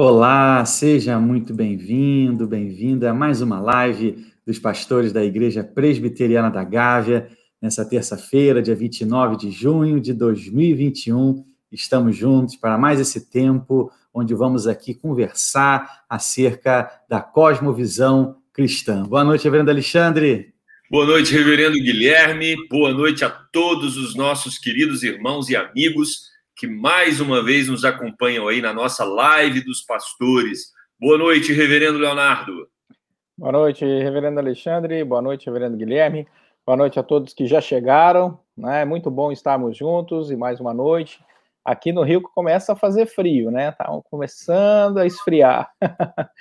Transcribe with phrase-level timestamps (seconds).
[0.00, 6.62] Olá, seja muito bem-vindo, bem-vinda a mais uma live dos pastores da Igreja Presbiteriana da
[6.62, 7.28] Gávea,
[7.60, 11.44] nessa terça-feira, dia 29 de junho de 2021.
[11.72, 19.02] Estamos juntos para mais esse tempo onde vamos aqui conversar acerca da cosmovisão cristã.
[19.02, 20.54] Boa noite, Reverendo Alexandre.
[20.88, 22.54] Boa noite, Reverendo Guilherme.
[22.68, 26.27] Boa noite a todos os nossos queridos irmãos e amigos
[26.58, 30.72] que mais uma vez nos acompanham aí na nossa live dos pastores.
[31.00, 32.66] Boa noite, Reverendo Leonardo.
[33.38, 35.04] Boa noite, Reverendo Alexandre.
[35.04, 36.26] Boa noite, Reverendo Guilherme.
[36.66, 38.40] Boa noite a todos que já chegaram.
[38.56, 38.82] Né?
[38.82, 41.20] É muito bom estarmos juntos e mais uma noite.
[41.68, 43.72] Aqui no Rio começa a fazer frio, né?
[43.72, 45.70] Tá começando a esfriar.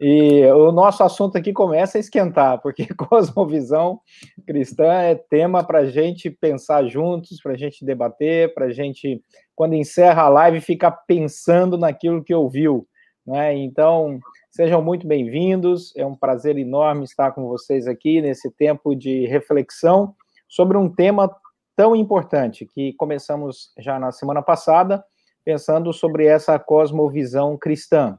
[0.00, 3.98] e o nosso assunto aqui começa a esquentar, porque cosmovisão
[4.46, 9.20] cristã é tema para a gente pensar juntos, para a gente debater, para a gente
[9.56, 12.86] quando encerra a live, fica pensando naquilo que ouviu.
[13.26, 13.56] Né?
[13.56, 14.20] Então,
[14.52, 15.92] sejam muito bem-vindos.
[15.96, 20.14] É um prazer enorme estar com vocês aqui nesse tempo de reflexão
[20.48, 21.28] sobre um tema
[21.76, 25.04] tão importante que começamos já na semana passada,
[25.44, 28.18] pensando sobre essa cosmovisão cristã.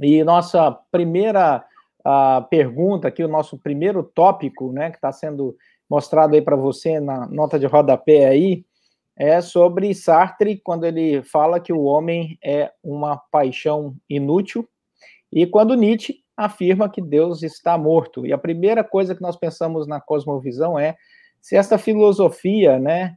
[0.00, 1.64] E nossa primeira
[2.48, 5.54] pergunta aqui, o nosso primeiro tópico, né, que está sendo
[5.88, 8.64] mostrado aí para você na nota de rodapé aí,
[9.16, 14.66] é sobre Sartre, quando ele fala que o homem é uma paixão inútil,
[15.30, 18.24] e quando Nietzsche afirma que Deus está morto.
[18.24, 20.96] E a primeira coisa que nós pensamos na cosmovisão é
[21.40, 23.16] se esta filosofia, né,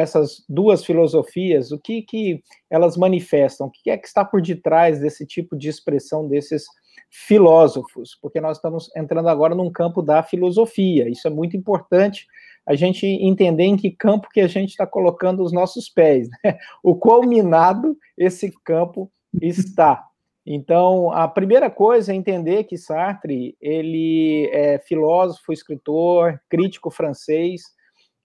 [0.00, 4.98] essas duas filosofias, o que, que elas manifestam, o que é que está por detrás
[4.98, 6.64] desse tipo de expressão desses
[7.10, 12.26] filósofos, porque nós estamos entrando agora num campo da filosofia, isso é muito importante
[12.66, 16.58] a gente entender em que campo que a gente está colocando os nossos pés, né?
[16.82, 20.04] o quão minado esse campo está.
[20.50, 27.60] Então, a primeira coisa é entender que Sartre, ele é filósofo, escritor, crítico francês,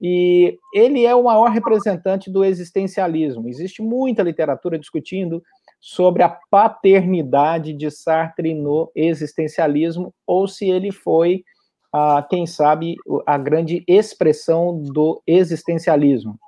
[0.01, 3.49] e ele é o maior representante do existencialismo.
[3.49, 5.43] Existe muita literatura discutindo
[5.81, 11.43] sobre a paternidade de Sartre no existencialismo, ou se ele foi
[11.91, 12.95] a, quem sabe,
[13.27, 16.39] a grande expressão do existencialismo.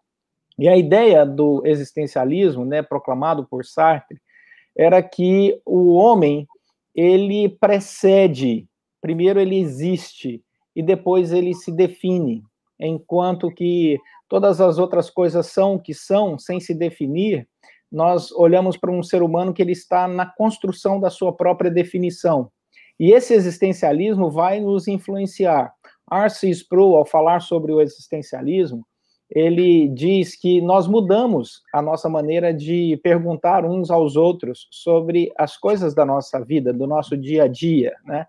[0.58, 4.22] E a ideia do existencialismo, né, proclamado por Sartre,
[4.78, 6.47] era que o homem
[6.94, 8.68] ele precede,
[9.02, 10.41] primeiro ele existe
[10.75, 12.44] e depois ele se define,
[12.80, 13.97] enquanto que
[14.28, 17.47] todas as outras coisas são o que são sem se definir,
[17.91, 22.52] nós olhamos para um ser humano que ele está na construção da sua própria definição.
[23.00, 25.74] E esse existencialismo vai nos influenciar.
[26.12, 26.50] R.C.
[26.50, 28.85] Sproul, ao falar sobre o existencialismo,
[29.30, 35.58] ele diz que nós mudamos a nossa maneira de perguntar uns aos outros sobre as
[35.58, 38.28] coisas da nossa vida, do nosso dia a dia, né?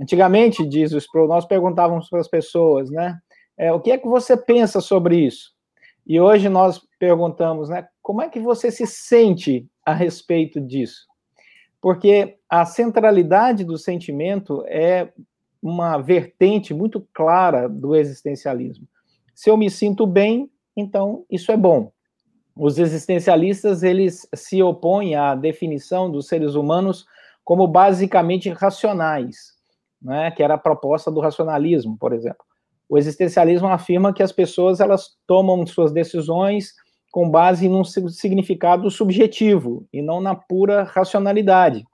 [0.00, 3.18] Antigamente, diz o Sproul, nós perguntávamos para as pessoas, né?
[3.56, 5.52] É, o que é que você pensa sobre isso?
[6.06, 7.86] E hoje nós perguntamos, né?
[8.02, 11.06] Como é que você se sente a respeito disso?
[11.84, 15.12] porque a centralidade do sentimento é
[15.62, 18.88] uma vertente muito clara do existencialismo.
[19.34, 21.90] Se eu me sinto bem, então isso é bom.
[22.56, 27.04] Os existencialistas eles se opõem à definição dos seres humanos
[27.42, 29.52] como basicamente racionais,
[30.00, 32.44] né, que era a proposta do racionalismo, por exemplo.
[32.88, 36.72] O existencialismo afirma que as pessoas elas tomam suas decisões
[37.10, 41.84] com base num significado subjetivo e não na pura racionalidade.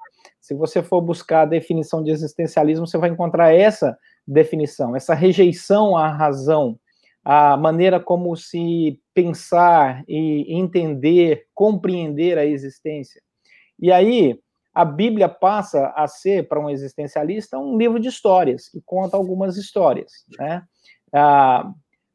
[0.41, 3.97] Se você for buscar a definição de existencialismo, você vai encontrar essa
[4.27, 6.79] definição, essa rejeição à razão,
[7.25, 13.21] a maneira como se pensar e entender, compreender a existência.
[13.79, 14.39] E aí,
[14.73, 19.57] a Bíblia passa a ser, para um existencialista, um livro de histórias, que conta algumas
[19.57, 20.25] histórias.
[20.39, 20.63] Né?
[21.13, 21.71] Ah,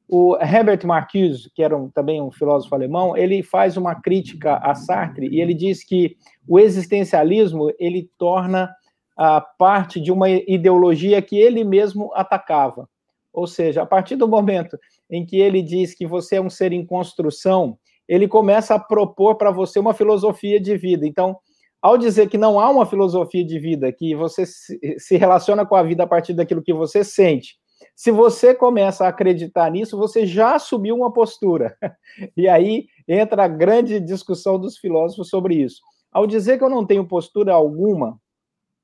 [0.07, 4.75] o Herbert Marcuse, que era um, também um filósofo alemão, ele faz uma crítica a
[4.75, 6.15] Sartre e ele diz que
[6.47, 8.71] o existencialismo ele torna
[9.17, 12.87] a parte de uma ideologia que ele mesmo atacava.
[13.33, 14.77] Ou seja, a partir do momento
[15.09, 19.35] em que ele diz que você é um ser em construção, ele começa a propor
[19.35, 21.07] para você uma filosofia de vida.
[21.07, 21.37] Então,
[21.81, 25.83] ao dizer que não há uma filosofia de vida, que você se relaciona com a
[25.83, 27.55] vida a partir daquilo que você sente,
[27.95, 31.77] se você começa a acreditar nisso, você já assumiu uma postura.
[32.37, 35.81] E aí entra a grande discussão dos filósofos sobre isso.
[36.11, 38.17] Ao dizer que eu não tenho postura alguma,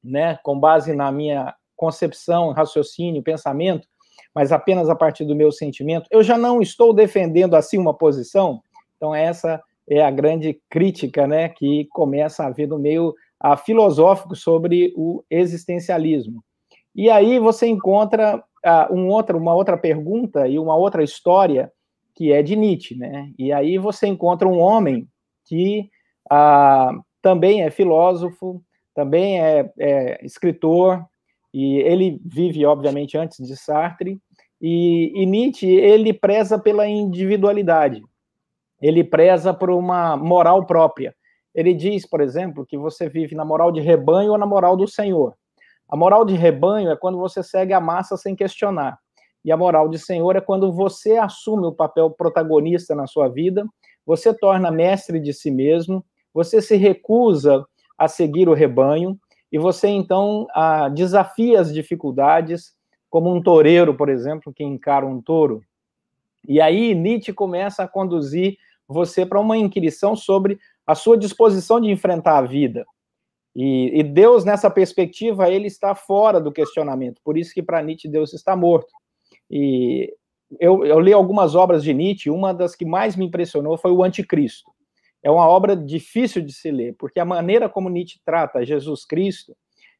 [0.04, 3.88] né, com base na minha concepção, raciocínio, pensamento,
[4.34, 8.62] mas apenas a partir do meu sentimento, eu já não estou defendendo assim uma posição.
[8.98, 13.14] Então essa é a grande crítica, né, que começa a haver no meio
[13.44, 16.44] uh, filosófico sobre o existencialismo.
[16.96, 21.72] E aí você encontra uh, um outro, uma outra pergunta e uma outra história
[22.14, 23.32] que é de Nietzsche, né?
[23.40, 25.08] E aí você encontra um homem
[25.46, 25.90] que
[26.32, 28.62] uh, também é filósofo,
[28.94, 31.06] também é, é, escritor,
[31.54, 34.20] e ele vive, obviamente, antes de Sartre,
[34.62, 38.02] e, e Nietzsche, ele preza pela individualidade,
[38.82, 41.16] ele preza por uma moral própria.
[41.54, 44.88] Ele diz, por exemplo, que você vive na moral de rebanho ou na moral do
[44.88, 45.36] Senhor.
[45.90, 48.98] A moral de rebanho é quando você segue a massa sem questionar.
[49.44, 53.66] E a moral de Senhor é quando você assume o papel protagonista na sua vida,
[54.06, 57.66] você torna mestre de si mesmo, você se recusa
[57.98, 59.20] a seguir o rebanho
[59.52, 62.74] e você então a, desafia as dificuldades,
[63.10, 65.62] como um toureiro, por exemplo, que encara um touro.
[66.48, 68.58] E aí Nietzsche começa a conduzir
[68.88, 72.86] você para uma inquirição sobre a sua disposição de enfrentar a vida.
[73.56, 77.22] E, e, Deus, nessa perspectiva, ele está fora do questionamento.
[77.24, 78.94] Por isso que para Nietzsche Deus está morto.
[79.50, 80.14] E
[80.60, 84.04] eu, eu, li algumas obras de Nietzsche, uma das que mais me impressionou foi o
[84.04, 84.72] Anticristo.
[85.24, 89.56] É uma obra difícil de se ler, porque a maneira como Nietzsche trata Jesus Cristo,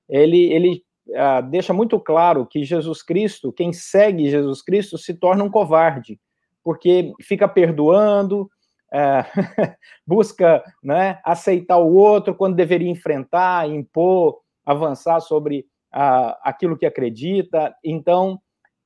[0.10, 0.84] ele, ele
[1.16, 6.20] ah, deixa muito claro que Jesus Cristo, quem segue Jesus Cristo, se torna um covarde,
[6.64, 8.50] porque fica perdoando,
[8.94, 9.26] é,
[10.06, 17.74] busca né, aceitar o outro quando deveria enfrentar, impor, avançar sobre ah, aquilo que acredita.
[17.84, 18.40] Então,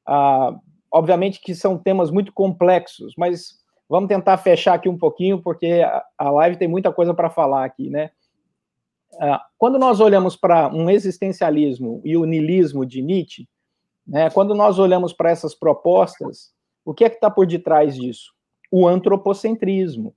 [0.06, 0.54] ah,
[0.92, 5.82] obviamente que são temas muito complexos, mas vamos tentar fechar aqui um pouquinho, porque
[6.18, 8.12] a live tem muita coisa para falar aqui, né?
[9.20, 13.48] Ah, quando nós olhamos para um existencialismo e o niilismo de Nietzsche,
[14.06, 16.54] né, quando nós olhamos para essas propostas,
[16.84, 18.36] o que é que está por detrás disso?
[18.72, 20.14] o antropocentrismo.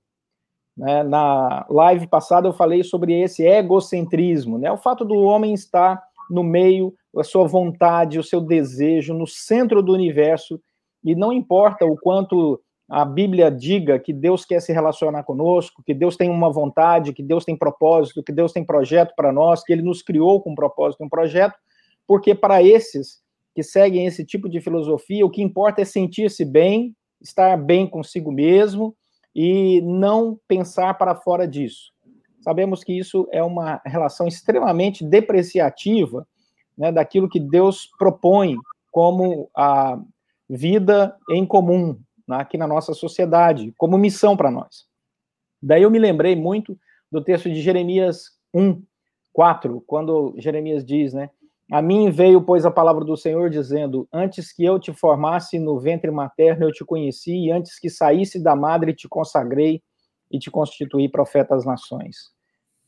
[0.75, 1.03] Né?
[1.03, 4.71] Na live passada eu falei sobre esse egocentrismo, né?
[4.71, 9.81] o fato do homem estar no meio, a sua vontade, o seu desejo, no centro
[9.81, 10.61] do universo,
[11.03, 15.93] e não importa o quanto a Bíblia diga que Deus quer se relacionar conosco, que
[15.93, 19.71] Deus tem uma vontade, que Deus tem propósito, que Deus tem projeto para nós, que
[19.71, 21.55] Ele nos criou com um propósito um projeto,
[22.07, 23.21] porque para esses
[23.53, 28.31] que seguem esse tipo de filosofia, o que importa é sentir-se bem estar bem consigo
[28.31, 28.95] mesmo
[29.35, 31.91] e não pensar para fora disso.
[32.41, 36.25] Sabemos que isso é uma relação extremamente depreciativa
[36.77, 38.55] né, daquilo que Deus propõe
[38.91, 39.99] como a
[40.49, 41.99] vida em comum
[42.37, 44.85] aqui na nossa sociedade, como missão para nós.
[45.61, 46.77] Daí eu me lembrei muito
[47.11, 48.81] do texto de Jeremias 1,
[49.33, 51.29] 4, quando Jeremias diz, né?
[51.71, 55.79] A mim veio, pois, a palavra do Senhor dizendo: Antes que eu te formasse no
[55.79, 59.81] ventre materno, eu te conheci, e antes que saísse da madre, te consagrei
[60.31, 62.17] e te constituí profeta às nações.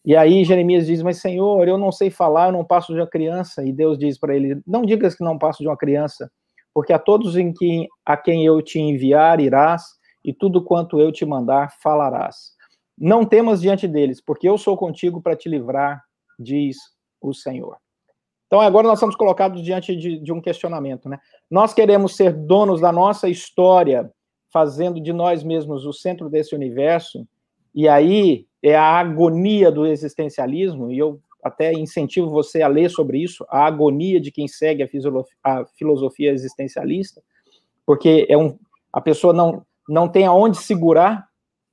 [0.03, 3.07] E aí Jeremias diz: Mas Senhor, eu não sei falar, eu não passo de uma
[3.07, 3.63] criança.
[3.63, 6.31] E Deus diz para ele: Não digas que não passo de uma criança,
[6.73, 9.83] porque a todos em que, a quem eu te enviar irás,
[10.23, 12.51] e tudo quanto eu te mandar falarás.
[12.97, 16.03] Não temas diante deles, porque eu sou contigo para te livrar,
[16.39, 16.77] diz
[17.19, 17.77] o Senhor.
[18.45, 21.17] Então, agora nós estamos colocados diante de, de, um questionamento, né?
[21.49, 24.11] Nós queremos ser donos da nossa história,
[24.51, 27.25] fazendo de nós mesmos o centro desse universo,
[27.73, 33.17] e aí é a agonia do existencialismo, e eu até incentivo você a ler sobre
[33.17, 34.87] isso, a agonia de quem segue a,
[35.43, 37.21] a filosofia existencialista,
[37.85, 38.57] porque é um,
[38.93, 41.27] a pessoa não, não tem aonde segurar,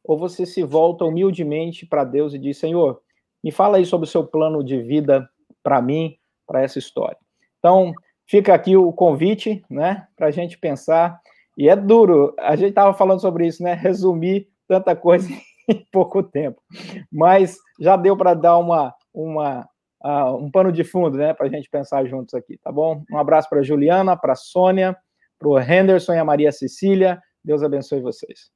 [0.04, 3.00] ou você se volta humildemente para Deus e diz, Senhor,
[3.44, 5.28] me fala aí sobre o seu plano de vida
[5.62, 7.18] para mim, para essa história.
[7.58, 7.92] Então,
[8.26, 11.20] fica aqui o convite, né, para a gente pensar.
[11.56, 15.28] E é duro, a gente estava falando sobre isso, né, resumir tanta coisa
[15.68, 16.60] em pouco tempo.
[17.12, 18.94] Mas já deu para dar uma,
[19.24, 19.68] uma,
[20.04, 23.04] uh, um pano de fundo, né, para a gente pensar juntos aqui, tá bom?
[23.10, 24.96] Um abraço para a Juliana, para a Sônia,
[25.38, 27.20] para o Henderson e a Maria Cecília.
[27.44, 28.50] Deus abençoe vocês.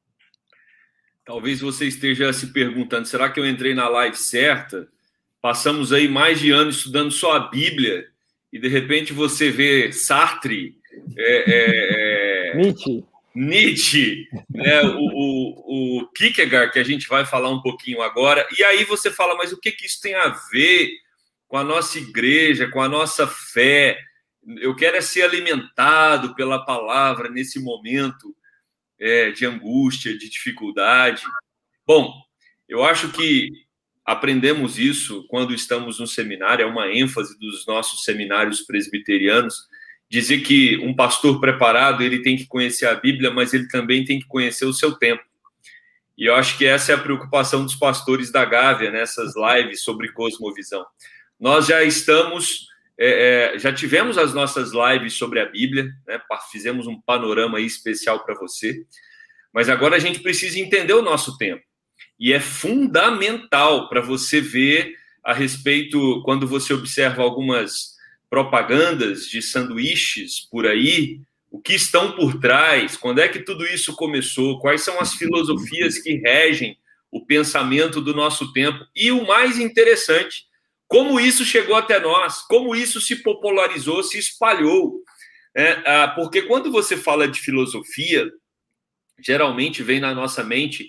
[1.24, 4.88] Talvez você esteja se perguntando: será que eu entrei na live certa?
[5.40, 8.06] Passamos aí mais de anos estudando só a Bíblia
[8.52, 10.76] e de repente você vê Sartre,
[11.16, 13.04] é, é, é Nietzsche,
[13.34, 18.62] Nietzsche, né, o, o, o, Kierkegaard, que a gente vai falar um pouquinho agora, e
[18.62, 20.90] aí você fala, mas o que, que isso tem a ver
[21.48, 23.98] com a nossa igreja, com a nossa fé?
[24.58, 28.34] Eu quero é ser alimentado pela palavra nesse momento
[28.98, 31.22] é, de angústia, de dificuldade.
[31.86, 32.12] Bom,
[32.68, 33.48] eu acho que
[34.04, 39.68] aprendemos isso quando estamos no seminário, é uma ênfase dos nossos seminários presbiterianos,
[40.12, 44.20] dizer que um pastor preparado, ele tem que conhecer a Bíblia, mas ele também tem
[44.20, 45.22] que conhecer o seu tempo.
[46.18, 50.12] E eu acho que essa é a preocupação dos pastores da Gávea nessas lives sobre
[50.12, 50.84] cosmovisão.
[51.40, 52.66] Nós já estamos,
[53.00, 56.20] é, é, já tivemos as nossas lives sobre a Bíblia, né?
[56.50, 58.84] fizemos um panorama especial para você,
[59.50, 61.62] mas agora a gente precisa entender o nosso tempo.
[62.20, 67.91] E é fundamental para você ver a respeito, quando você observa algumas
[68.32, 71.20] propagandas de sanduíches por aí,
[71.50, 75.98] o que estão por trás, quando é que tudo isso começou, quais são as filosofias
[75.98, 76.78] que regem
[77.10, 80.46] o pensamento do nosso tempo e o mais interessante,
[80.88, 85.02] como isso chegou até nós, como isso se popularizou, se espalhou.
[85.54, 88.32] É, porque quando você fala de filosofia,
[89.22, 90.88] geralmente vem na nossa mente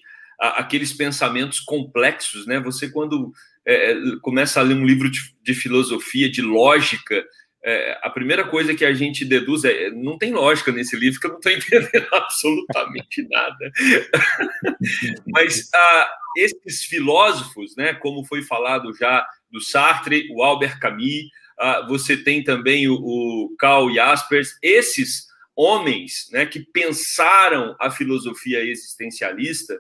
[0.50, 2.60] aqueles pensamentos complexos, né?
[2.60, 3.32] Você quando
[3.66, 7.24] é, é, começa a ler um livro de, de filosofia, de lógica,
[7.66, 11.28] é, a primeira coisa que a gente deduz é não tem lógica nesse livro que
[11.28, 13.72] eu não estou entendendo absolutamente nada.
[15.32, 21.86] Mas ah, esses filósofos, né, como foi falado já do Sartre, o Albert Camus, ah,
[21.88, 29.80] você tem também o, o Karl Jaspers, esses homens né, que pensaram a filosofia existencialista,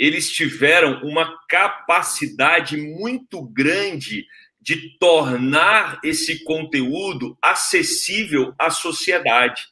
[0.00, 4.26] eles tiveram uma capacidade muito grande
[4.58, 9.68] de tornar esse conteúdo acessível à sociedade.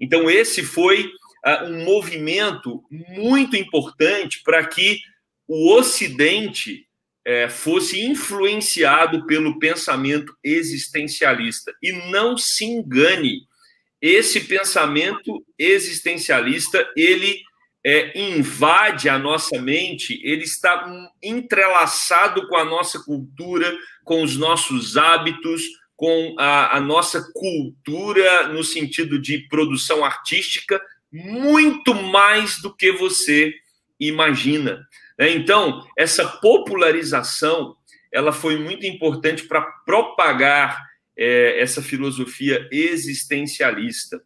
[0.00, 5.00] Então, esse foi uh, um movimento muito importante para que
[5.46, 6.86] o Ocidente
[7.26, 11.74] uh, fosse influenciado pelo pensamento existencialista.
[11.82, 13.42] E não se engane,
[14.00, 17.42] esse pensamento existencialista, ele
[17.84, 20.90] é, invade a nossa mente, ele está
[21.22, 25.62] entrelaçado com a nossa cultura, com os nossos hábitos,
[25.96, 30.80] com a, a nossa cultura no sentido de produção artística,
[31.12, 33.54] muito mais do que você
[33.98, 34.86] imagina.
[35.18, 35.30] Né?
[35.32, 37.76] Então, essa popularização
[38.12, 40.82] ela foi muito importante para propagar
[41.16, 44.22] é, essa filosofia existencialista.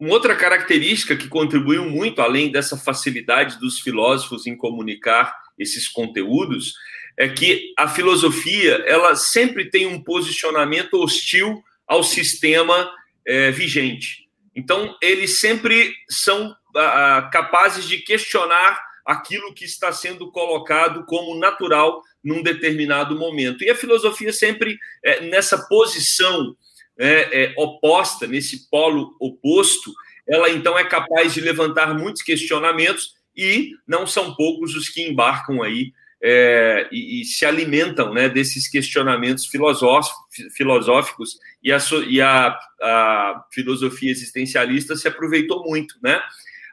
[0.00, 6.72] Uma outra característica que contribuiu muito, além dessa facilidade dos filósofos em comunicar esses conteúdos,
[7.18, 12.90] é que a filosofia ela sempre tem um posicionamento hostil ao sistema
[13.26, 14.26] é, vigente.
[14.56, 16.56] Então, eles sempre são
[17.30, 23.62] capazes de questionar aquilo que está sendo colocado como natural num determinado momento.
[23.64, 26.56] E a filosofia sempre é, nessa posição
[27.00, 29.90] é, é, oposta, nesse polo oposto,
[30.28, 35.62] ela então é capaz de levantar muitos questionamentos e não são poucos os que embarcam
[35.62, 35.92] aí
[36.22, 39.46] é, e, e, se alimentam né, desses questionamentos
[40.54, 46.20] filosóficos e, a, e a, a, filosofia existencialista se aproveitou muito, né?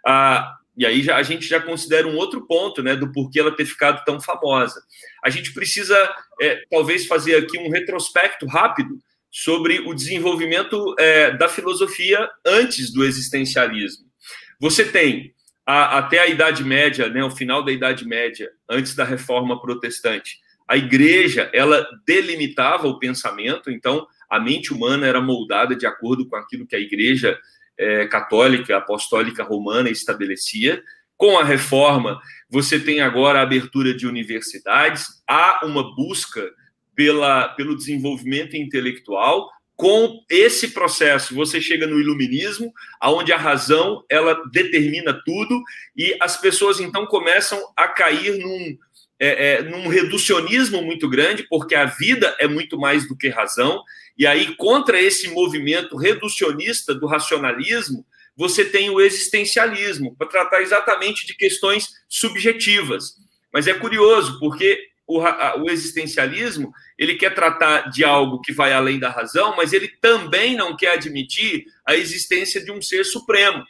[0.05, 3.55] Ah, e aí já, a gente já considera um outro ponto, né, do porquê ela
[3.55, 4.81] ter ficado tão famosa.
[5.23, 5.97] A gente precisa,
[6.41, 13.03] é, talvez, fazer aqui um retrospecto rápido sobre o desenvolvimento é, da filosofia antes do
[13.03, 14.05] existencialismo.
[14.59, 15.33] Você tem
[15.65, 20.39] a, até a Idade Média, né, o final da Idade Média, antes da Reforma Protestante,
[20.67, 26.35] a Igreja ela delimitava o pensamento, então a mente humana era moldada de acordo com
[26.35, 27.39] aquilo que a Igreja
[27.77, 30.83] é, católica, apostólica romana estabelecia.
[31.15, 32.19] Com a reforma,
[32.49, 36.49] você tem agora a abertura de universidades, há uma busca
[36.97, 39.51] pela, pelo desenvolvimento intelectual.
[39.75, 45.61] Com esse processo, você chega no iluminismo, aonde a razão ela determina tudo
[45.95, 48.75] e as pessoas então começam a cair num,
[49.19, 53.83] é, é, num reducionismo muito grande, porque a vida é muito mais do que razão.
[54.17, 58.03] E aí, contra esse movimento reducionista do racionalismo,
[58.35, 63.13] você tem o existencialismo, para tratar exatamente de questões subjetivas.
[63.53, 68.99] Mas é curioso, porque o, o existencialismo ele quer tratar de algo que vai além
[68.99, 73.63] da razão, mas ele também não quer admitir a existência de um ser supremo.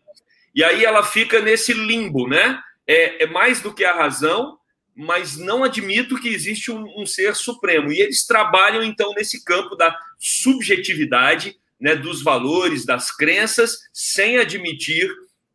[0.56, 2.60] E aí ela fica nesse limbo, né?
[2.88, 4.58] É, é mais do que a razão,
[4.96, 7.91] mas não admito que existe um, um, ser supremo.
[7.91, 15.08] E eles trabalham, então, nesse campo da subjetividade, né, dos valores, das crenças, sem admitir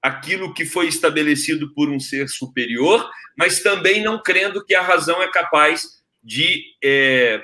[0.02, 5.22] aquilo que foi estabelecido por um ser superior, mas também não crendo que a razão
[5.22, 7.40] é capaz de é,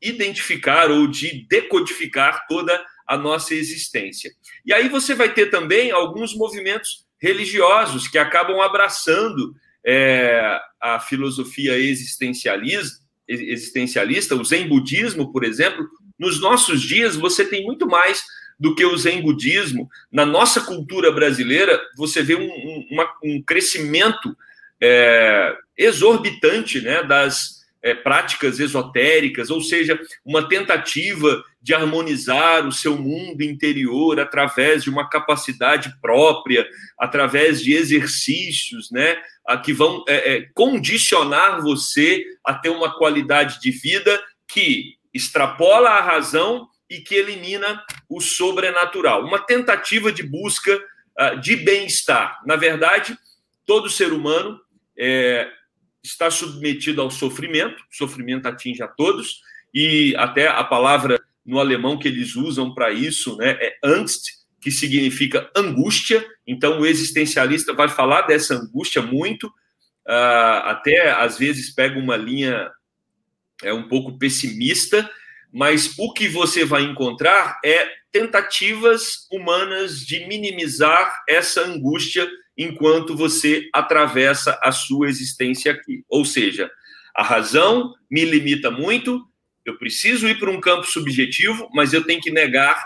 [0.00, 4.30] identificar ou de decodificar toda a nossa existência.
[4.64, 9.54] E aí você vai ter também alguns movimentos religiosos que acabam abraçando
[9.84, 15.86] é, a filosofia existencialista, existencialista, o Zen budismo, por exemplo.
[16.18, 18.22] Nos nossos dias, você tem muito mais
[18.60, 19.88] do que o Zen budismo.
[20.12, 22.86] Na nossa cultura brasileira, você vê um, um,
[23.24, 24.36] um crescimento
[24.78, 32.96] é, exorbitante né, das é, práticas esotéricas, ou seja, uma tentativa de harmonizar o seu
[32.98, 36.66] mundo interior através de uma capacidade própria,
[36.98, 39.16] através de exercícios, né,
[39.64, 46.02] que vão é, é, condicionar você a ter uma qualidade de vida que extrapola a
[46.02, 49.24] razão e que elimina o sobrenatural.
[49.24, 52.42] Uma tentativa de busca uh, de bem-estar.
[52.44, 53.16] Na verdade,
[53.64, 54.60] todo ser humano
[54.98, 55.48] é,
[56.02, 59.40] está submetido ao sofrimento, o sofrimento atinge a todos,
[59.72, 64.70] e até a palavra no alemão que eles usam para isso né, é Angst, que
[64.70, 66.26] significa angústia.
[66.46, 72.68] Então, o existencialista vai falar dessa angústia muito, uh, até às vezes pega uma linha
[73.62, 75.10] é um pouco pessimista,
[75.52, 83.68] mas o que você vai encontrar é tentativas humanas de minimizar essa angústia enquanto você
[83.72, 86.04] atravessa a sua existência aqui.
[86.08, 86.70] Ou seja,
[87.14, 89.24] a razão me limita muito,
[89.64, 92.82] eu preciso ir para um campo subjetivo, mas eu tenho que negar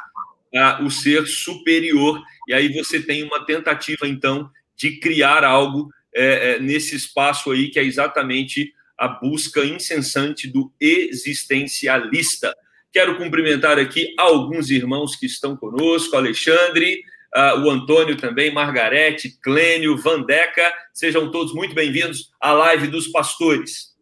[0.54, 2.22] ah, o ser superior.
[2.48, 7.70] E aí você tem uma tentativa, então, de criar algo é, é, nesse espaço aí
[7.70, 12.54] que é exatamente a busca incessante do existencialista.
[12.92, 17.02] Quero cumprimentar aqui alguns irmãos que estão conosco, Alexandre,
[17.34, 23.94] uh, o Antônio também, Margarete, Clênio, Vandeca, sejam todos muito bem-vindos à live dos pastores.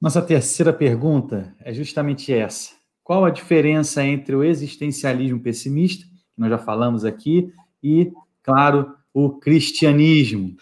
[0.00, 2.72] Nossa terceira pergunta é justamente essa.
[3.02, 7.52] Qual a diferença entre o existencialismo pessimista, que nós já falamos aqui,
[7.82, 8.10] e,
[8.42, 10.56] claro, o cristianismo?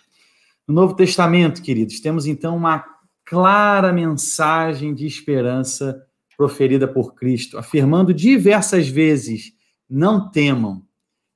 [0.66, 2.82] No Novo Testamento, queridos, temos então uma
[3.24, 6.02] clara mensagem de esperança
[6.36, 9.52] proferida por Cristo, afirmando diversas vezes:
[9.88, 10.82] não temam.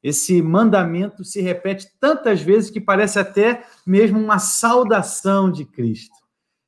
[0.03, 6.17] Esse mandamento se repete tantas vezes que parece até mesmo uma saudação de Cristo.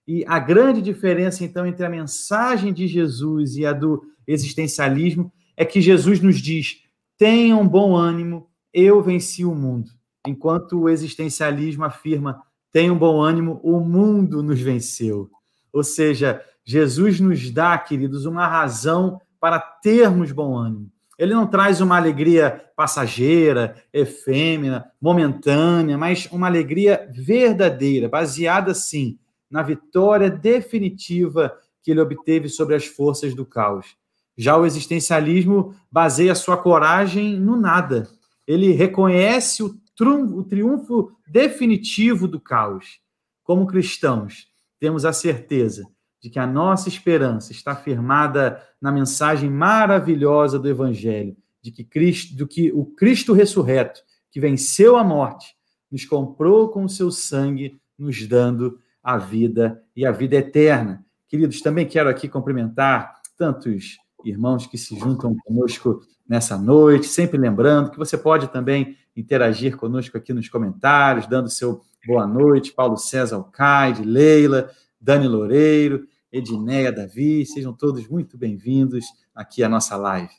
[0.06, 5.64] E a grande diferença, então, entre a mensagem de Jesus e a do existencialismo é
[5.64, 6.82] que Jesus nos diz:
[7.16, 9.90] tenham bom ânimo, eu venci o mundo.
[10.26, 15.30] Enquanto o existencialismo afirma: Tenham bom ânimo, o mundo nos venceu.
[15.72, 20.90] Ou seja, Jesus nos dá, queridos, uma razão para termos bom ânimo.
[21.18, 29.18] Ele não traz uma alegria passageira, efêmera, momentânea, mas uma alegria verdadeira, baseada, sim,
[29.50, 31.52] na vitória definitiva
[31.82, 33.96] que ele obteve sobre as forças do caos.
[34.36, 38.08] Já o existencialismo baseia sua coragem no nada.
[38.46, 43.00] Ele reconhece o o triunfo definitivo do caos.
[43.42, 44.46] Como cristãos,
[44.78, 45.84] temos a certeza
[46.22, 52.36] de que a nossa esperança está firmada na mensagem maravilhosa do Evangelho, de que Cristo,
[52.36, 54.00] do que o Cristo ressurreto,
[54.30, 55.54] que venceu a morte,
[55.90, 61.04] nos comprou com o seu sangue, nos dando a vida e a vida eterna.
[61.26, 67.90] Queridos, também quero aqui cumprimentar tantos irmãos que se juntam conosco nessa noite, sempre lembrando
[67.90, 73.36] que você pode também interagir conosco aqui nos comentários, dando seu boa noite, Paulo César
[73.36, 80.30] Alcaide, Leila, Dani Loureiro, Edneia Davi, sejam todos muito bem-vindos aqui à nossa live.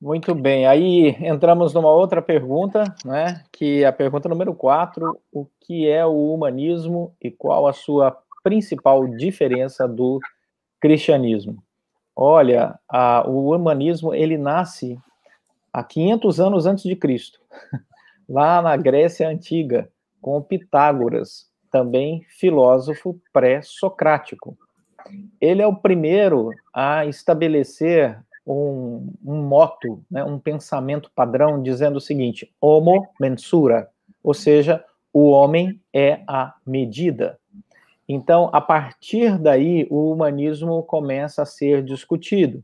[0.00, 3.42] Muito bem, aí entramos numa outra pergunta, né?
[3.50, 8.10] Que é a pergunta número 4, o que é o humanismo e qual a sua
[8.44, 10.20] principal diferença do
[10.80, 11.60] cristianismo.
[12.14, 14.96] Olha, a, o humanismo ele nasce
[15.72, 17.40] há 500 anos antes de Cristo,
[18.28, 24.56] lá na Grécia antiga, com Pitágoras, também filósofo pré-socrático.
[25.40, 32.00] Ele é o primeiro a estabelecer um, um moto, né, um pensamento padrão, dizendo o
[32.00, 33.88] seguinte: homo mensura,
[34.22, 37.38] ou seja, o homem é a medida.
[38.08, 42.62] Então, a partir daí, o humanismo começa a ser discutido.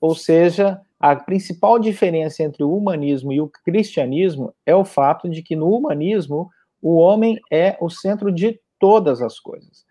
[0.00, 5.42] Ou seja, a principal diferença entre o humanismo e o cristianismo é o fato de
[5.42, 6.50] que no humanismo
[6.82, 9.84] o homem é o centro de todas as coisas.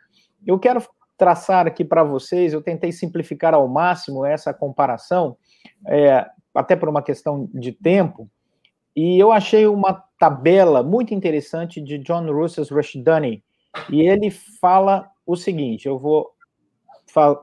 [0.46, 0.84] Eu quero
[1.18, 5.38] traçar aqui para vocês, eu tentei simplificar ao máximo essa comparação,
[5.88, 8.30] é, até por uma questão de tempo,
[8.96, 13.44] e eu achei uma tabela muito interessante de John Russell Rushduni,
[13.90, 16.34] e ele fala o seguinte: eu vou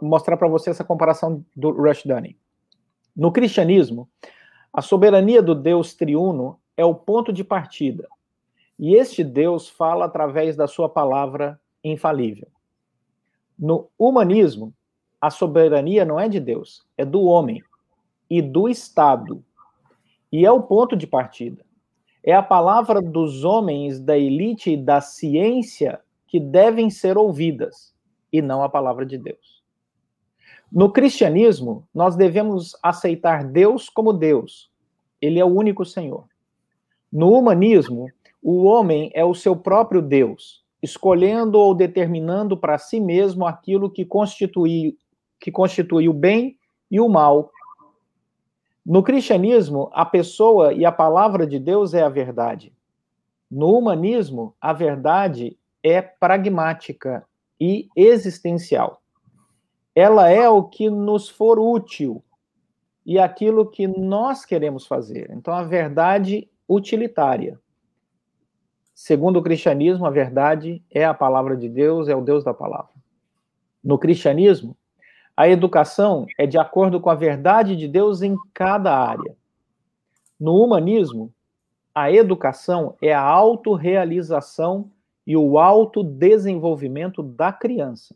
[0.01, 2.37] mostrar para você essa comparação do Rushduni.
[3.17, 4.09] No cristianismo,
[4.73, 8.09] a soberania do Deus triuno é o ponto de partida.
[8.79, 12.49] E este Deus fala através da sua palavra infalível.
[13.59, 14.75] No humanismo,
[15.21, 17.63] a soberania não é de Deus, é do homem
[18.29, 19.45] e do Estado.
[20.33, 21.65] E é o ponto de partida.
[22.25, 26.01] É a palavra dos homens da elite e da ciência
[26.33, 27.95] que devem ser ouvidas,
[28.33, 29.63] e não a palavra de Deus.
[30.73, 34.71] No cristianismo, nós devemos aceitar Deus como Deus.
[35.21, 36.25] Ele é o único Senhor.
[37.13, 38.11] No humanismo,
[38.43, 44.03] o homem é o seu próprio Deus, escolhendo ou determinando para si mesmo aquilo que
[44.03, 44.97] constitui,
[45.39, 46.57] que constitui o bem
[46.91, 47.51] e o mal.
[48.87, 52.73] No cristianismo, a pessoa e a palavra de Deus é a verdade.
[53.51, 57.27] No humanismo, a verdade é pragmática
[57.61, 59.03] e existencial.
[59.95, 62.23] Ela é o que nos for útil
[63.05, 65.31] e aquilo que nós queremos fazer.
[65.33, 67.61] Então, a verdade utilitária.
[68.95, 72.93] Segundo o cristianismo, a verdade é a palavra de Deus, é o Deus da palavra.
[73.83, 74.77] No cristianismo,
[75.37, 79.35] a educação é de acordo com a verdade de Deus em cada área.
[80.39, 81.33] No humanismo,
[81.95, 84.91] a educação é a autorrealização
[85.27, 88.15] e o autodesenvolvimento da criança.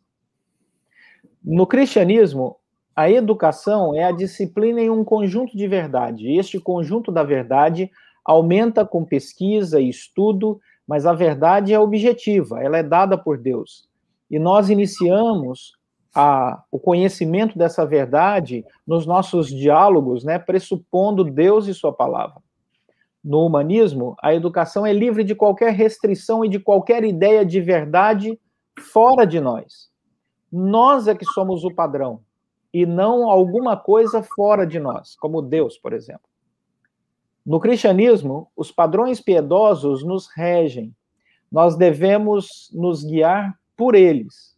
[1.42, 2.56] No cristianismo,
[2.94, 6.36] a educação é a disciplina em um conjunto de verdade.
[6.36, 7.90] Este conjunto da verdade
[8.24, 13.88] aumenta com pesquisa e estudo, mas a verdade é objetiva, ela é dada por Deus.
[14.30, 15.72] E nós iniciamos
[16.14, 22.45] a, o conhecimento dessa verdade nos nossos diálogos, né, pressupondo Deus e Sua palavra.
[23.26, 28.38] No humanismo, a educação é livre de qualquer restrição e de qualquer ideia de verdade
[28.78, 29.90] fora de nós.
[30.52, 32.20] Nós é que somos o padrão,
[32.72, 36.28] e não alguma coisa fora de nós, como Deus, por exemplo.
[37.44, 40.94] No cristianismo, os padrões piedosos nos regem.
[41.50, 44.56] Nós devemos nos guiar por eles.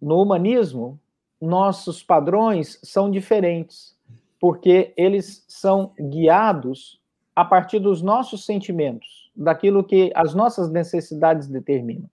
[0.00, 0.98] No humanismo,
[1.38, 3.95] nossos padrões são diferentes,
[4.40, 7.00] porque eles são guiados
[7.34, 12.08] a partir dos nossos sentimentos, daquilo que as nossas necessidades determinam.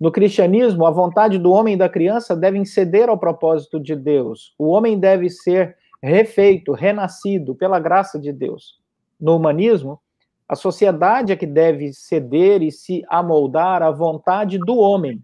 [0.00, 4.54] No cristianismo, a vontade do homem e da criança devem ceder ao propósito de Deus.
[4.58, 8.80] O homem deve ser refeito, renascido pela graça de Deus.
[9.20, 10.00] No humanismo,
[10.48, 15.22] a sociedade é que deve ceder e se amoldar à vontade do homem.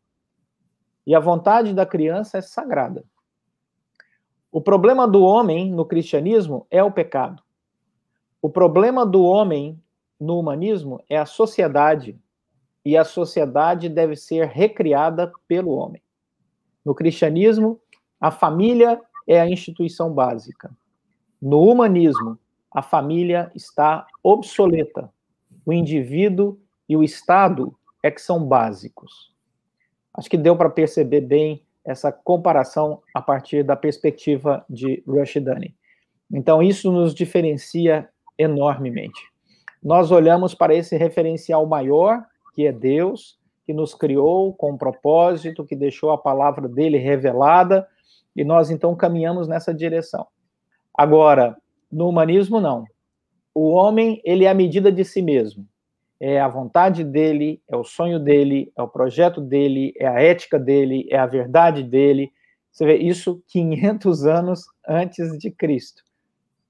[1.06, 3.02] E a vontade da criança é sagrada.
[4.56, 7.42] O problema do homem no cristianismo é o pecado.
[8.40, 9.78] O problema do homem
[10.18, 12.18] no humanismo é a sociedade,
[12.82, 16.02] e a sociedade deve ser recriada pelo homem.
[16.82, 17.78] No cristianismo,
[18.18, 20.74] a família é a instituição básica.
[21.38, 22.38] No humanismo,
[22.72, 25.12] a família está obsoleta.
[25.66, 29.34] O indivíduo e o Estado é que são básicos.
[30.14, 35.74] Acho que deu para perceber bem essa comparação a partir da perspectiva de Rushdani.
[36.32, 39.20] Então, isso nos diferencia enormemente.
[39.82, 45.64] Nós olhamos para esse referencial maior, que é Deus, que nos criou com um propósito,
[45.64, 47.86] que deixou a palavra dele revelada,
[48.34, 50.26] e nós então caminhamos nessa direção.
[50.92, 51.56] Agora,
[51.90, 52.84] no humanismo não.
[53.54, 55.66] O homem, ele é a medida de si mesmo.
[56.18, 60.58] É a vontade dele, é o sonho dele, é o projeto dele, é a ética
[60.58, 62.32] dele, é a verdade dele.
[62.72, 66.02] Você vê isso 500 anos antes de Cristo.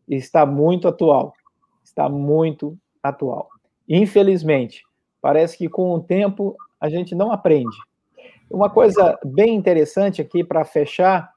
[0.09, 1.33] E está muito atual.
[1.85, 3.49] Está muito atual.
[3.89, 4.83] Infelizmente,
[5.21, 7.77] parece que com o tempo a gente não aprende.
[8.51, 11.33] Uma coisa bem interessante aqui para fechar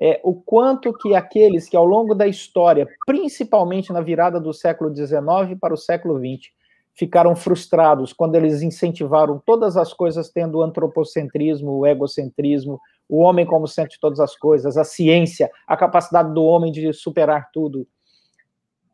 [0.00, 4.94] é o quanto que aqueles que ao longo da história, principalmente na virada do século
[4.94, 6.50] XIX para o século XX,
[6.94, 13.44] ficaram frustrados quando eles incentivaram todas as coisas tendo o antropocentrismo, o egocentrismo, o homem
[13.44, 17.86] como centro de todas as coisas, a ciência, a capacidade do homem de superar tudo.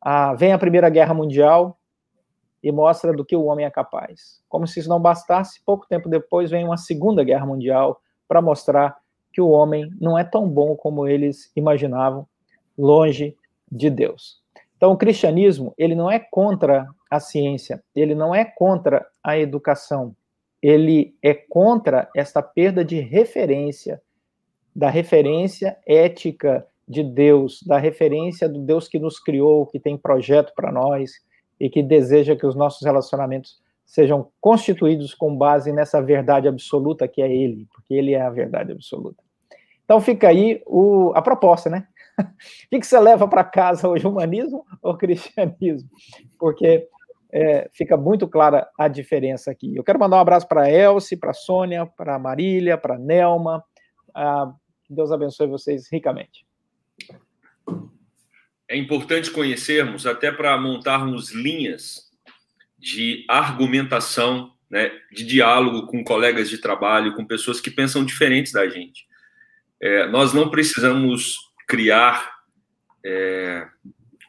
[0.01, 1.79] Ah, vem a Primeira Guerra Mundial
[2.63, 4.43] e mostra do que o homem é capaz.
[4.49, 8.97] Como se isso não bastasse, pouco tempo depois vem uma Segunda Guerra Mundial para mostrar
[9.33, 12.27] que o homem não é tão bom como eles imaginavam,
[12.77, 13.37] longe
[13.71, 14.41] de Deus.
[14.77, 20.15] Então, o cristianismo, ele não é contra a ciência, ele não é contra a educação,
[20.63, 24.01] ele é contra esta perda de referência,
[24.75, 30.53] da referência ética de Deus, da referência do Deus que nos criou, que tem projeto
[30.55, 31.13] para nós
[31.59, 37.21] e que deseja que os nossos relacionamentos sejam constituídos com base nessa verdade absoluta que
[37.21, 39.23] é Ele, porque Ele é a verdade absoluta.
[39.85, 41.87] Então fica aí o, a proposta, né?
[42.21, 45.89] O que, que você leva para casa hoje, humanismo ou cristianismo?
[46.39, 46.87] Porque
[47.33, 49.75] é, fica muito clara a diferença aqui.
[49.75, 53.63] Eu quero mandar um abraço para Elce, para Sônia, para Marília, para Nelma.
[54.15, 54.53] Ah,
[54.89, 56.45] Deus abençoe vocês ricamente.
[58.69, 62.09] é importante conhecermos até para montarmos linhas
[62.79, 68.69] de argumentação, né, de diálogo com colegas de trabalho, com pessoas que pensam diferentes da
[68.69, 69.07] gente.
[69.81, 72.31] É, nós não precisamos criar
[73.05, 73.67] é,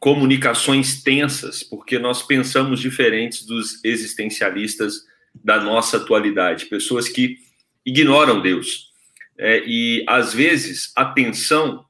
[0.01, 7.37] comunicações tensas, porque nós pensamos diferentes dos existencialistas da nossa atualidade, pessoas que
[7.85, 8.89] ignoram Deus.
[9.37, 11.85] É, e, às vezes, a tensão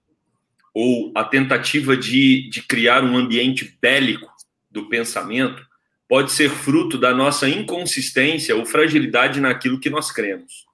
[0.74, 4.30] ou a tentativa de, de criar um ambiente bélico
[4.69, 5.65] do pensamento
[6.08, 10.65] pode ser fruto da nossa inconsistência ou fragilidade naquilo que nós cremos.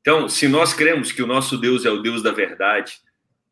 [0.00, 2.98] Então, se nós cremos que o nosso Deus é o Deus da verdade,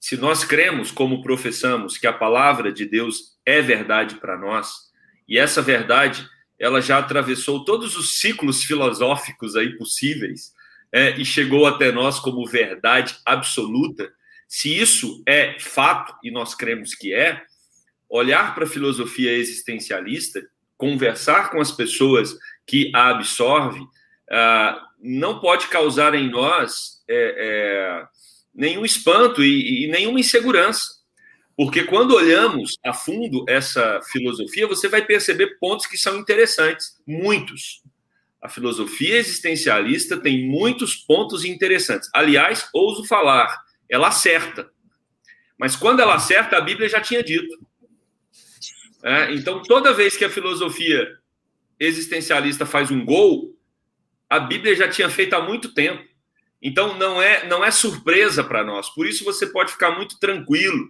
[0.04, 4.90] se nós cremos, como professamos, que a palavra de Deus é verdade para nós,
[5.26, 10.52] e essa verdade ela já atravessou todos os ciclos filosóficos aí possíveis
[10.92, 14.12] é, e chegou até nós como verdade absoluta.
[14.46, 17.40] Se isso é fato e nós cremos que é,
[18.06, 22.36] olhar para a filosofia existencialista, conversar com as pessoas
[22.66, 23.88] que a absorvem,
[24.30, 28.06] ah, não pode causar em nós é, é,
[28.54, 30.82] nenhum espanto e, e nenhuma insegurança.
[31.56, 37.82] Porque quando olhamos a fundo essa filosofia, você vai perceber pontos que são interessantes, muitos.
[38.42, 42.10] A filosofia existencialista tem muitos pontos interessantes.
[42.12, 44.70] Aliás, ouso falar, ela acerta.
[45.56, 47.56] Mas quando ela acerta, a Bíblia já tinha dito.
[49.02, 51.18] É, então, toda vez que a filosofia
[51.78, 53.56] existencialista faz um gol,
[54.28, 56.04] a Bíblia já tinha feito há muito tempo.
[56.64, 58.88] Então não é não é surpresa para nós.
[58.88, 60.88] Por isso você pode ficar muito tranquilo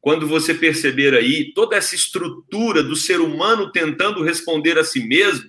[0.00, 5.48] quando você perceber aí toda essa estrutura do ser humano tentando responder a si mesmo,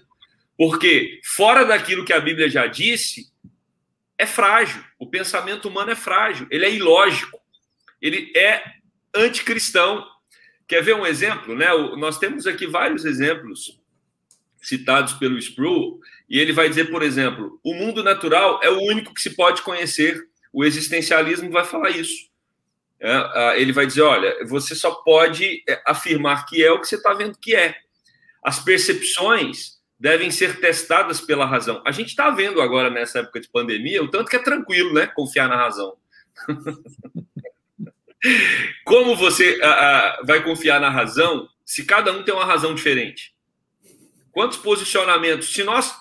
[0.56, 3.32] porque fora daquilo que a Bíblia já disse,
[4.16, 4.84] é frágil.
[5.00, 7.40] O pensamento humano é frágil, ele é ilógico,
[8.00, 8.64] ele é
[9.12, 10.06] anticristão.
[10.68, 11.56] Quer ver um exemplo?
[11.56, 11.68] Né?
[11.98, 13.82] Nós temos aqui vários exemplos
[14.64, 16.00] citados pelo Sproul,
[16.30, 19.62] e ele vai dizer, por exemplo, o mundo natural é o único que se pode
[19.62, 20.28] conhecer.
[20.52, 22.32] O existencialismo vai falar isso.
[23.00, 26.96] É, ele vai dizer: olha, você só pode é, afirmar que é o que você
[26.96, 27.76] está vendo que é.
[28.42, 31.82] As percepções devem ser testadas pela razão.
[31.86, 35.08] A gente está vendo agora, nessa época de pandemia, o tanto que é tranquilo, né?
[35.08, 35.96] Confiar na razão.
[38.86, 39.60] Como você
[40.24, 43.33] vai confiar na razão se cada um tem uma razão diferente?
[44.34, 45.54] Quantos posicionamentos?
[45.54, 45.94] Se nós.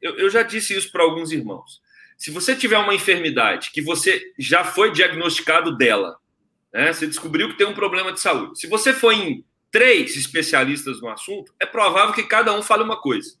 [0.00, 1.80] Eu, já disse isso para alguns irmãos.
[2.16, 6.18] Se você tiver uma enfermidade que você já foi diagnosticado dela,
[6.72, 8.60] né, você descobriu que tem um problema de saúde.
[8.60, 13.00] Se você for em três especialistas no assunto, é provável que cada um fale uma
[13.00, 13.34] coisa.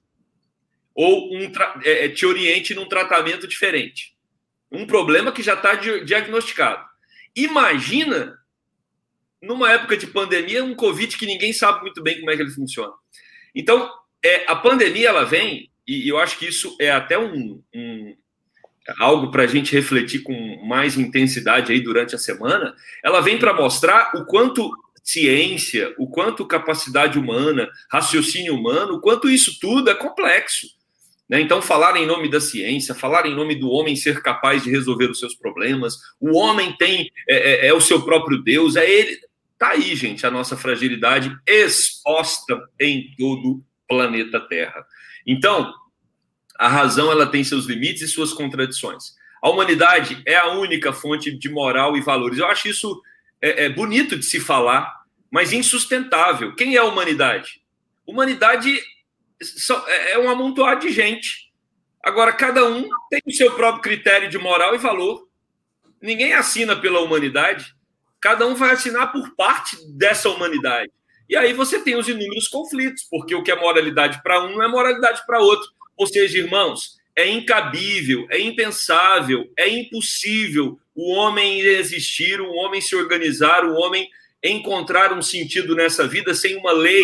[0.94, 1.52] Ou um,
[1.84, 4.16] é, é, te oriente num tratamento diferente.
[4.72, 6.82] Um problema que já está diagnosticado.
[7.36, 8.38] Imagina,
[9.42, 12.50] numa época de pandemia, um Covid que ninguém sabe muito bem como é que ele
[12.50, 12.94] funciona.
[13.54, 13.90] Então,
[14.24, 18.16] é, a pandemia ela vem, e eu acho que isso é até um, um
[18.98, 23.54] algo para a gente refletir com mais intensidade aí durante a semana, ela vem para
[23.54, 24.70] mostrar o quanto
[25.02, 30.66] ciência, o quanto capacidade humana, raciocínio humano, o quanto isso tudo é complexo.
[31.28, 31.40] Né?
[31.40, 35.10] Então, falar em nome da ciência, falar em nome do homem ser capaz de resolver
[35.10, 39.18] os seus problemas, o homem tem é, é, é o seu próprio Deus, é ele.
[39.58, 44.84] Tá aí, gente, a nossa fragilidade exposta em todo planeta Terra.
[45.26, 45.72] Então,
[46.58, 49.14] a razão ela tem seus limites e suas contradições.
[49.42, 52.38] A humanidade é a única fonte de moral e valores.
[52.38, 53.02] Eu acho isso
[53.42, 56.54] é, é bonito de se falar, mas insustentável.
[56.54, 57.60] Quem é a humanidade?
[58.06, 58.78] Humanidade
[59.86, 61.52] é, é um amontoado de gente.
[62.02, 65.28] Agora, cada um tem o seu próprio critério de moral e valor.
[66.00, 67.74] Ninguém assina pela humanidade.
[68.20, 70.90] Cada um vai assinar por parte dessa humanidade.
[71.28, 74.62] E aí você tem os inúmeros conflitos, porque o que é moralidade para um não
[74.62, 75.68] é moralidade para outro.
[75.96, 82.94] Ou seja, irmãos, é incabível, é impensável, é impossível o homem existir, o homem se
[82.94, 84.08] organizar, o homem
[84.42, 87.02] encontrar um sentido nessa vida sem uma lei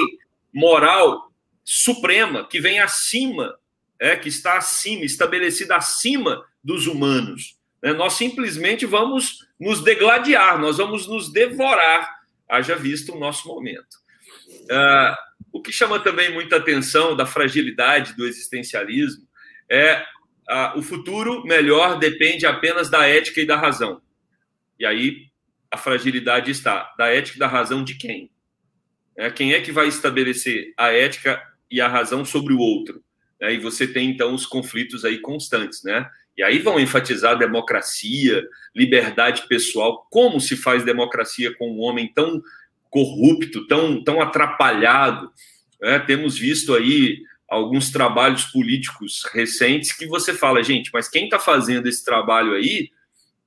[0.52, 1.32] moral
[1.64, 3.56] suprema que vem acima,
[3.98, 7.56] é, que está acima, estabelecida acima dos humanos.
[7.82, 7.92] Né?
[7.92, 14.00] Nós simplesmente vamos nos degladiar, nós vamos nos devorar, haja visto o nosso momento.
[14.70, 15.14] Uh,
[15.52, 19.26] o que chama também muita atenção da fragilidade do existencialismo
[19.68, 20.02] é
[20.48, 24.00] uh, o futuro melhor depende apenas da ética e da razão.
[24.78, 25.26] E aí
[25.70, 28.30] a fragilidade está da ética e da razão de quem?
[29.16, 33.02] É, quem é que vai estabelecer a ética e a razão sobre o outro?
[33.40, 36.08] É, e você tem então os conflitos aí constantes, né?
[36.36, 38.42] E aí vão enfatizar democracia,
[38.74, 40.06] liberdade pessoal.
[40.10, 42.40] Como se faz democracia com um homem tão
[42.90, 45.30] corrupto, tão, tão atrapalhado.
[45.80, 45.98] Né?
[46.00, 51.88] Temos visto aí alguns trabalhos políticos recentes que você fala, gente, mas quem está fazendo
[51.88, 52.90] esse trabalho aí